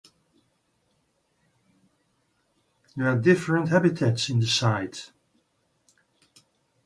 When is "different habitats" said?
3.19-4.29